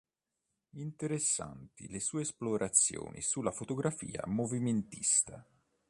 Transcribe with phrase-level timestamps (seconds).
[0.77, 5.47] Interessanti le sue esplorazioni sulla fotografia movimentista.